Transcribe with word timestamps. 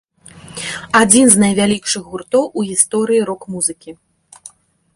Адзін 1.01 1.25
з 1.35 1.43
найвялікшых 1.43 2.03
гуртоў 2.13 2.43
у 2.61 2.63
гісторыі 2.71 3.21
рок-музыкі. 3.31 3.91